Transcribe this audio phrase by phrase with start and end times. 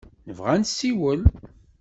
[0.27, 1.21] Nebɣa ad nessiwel.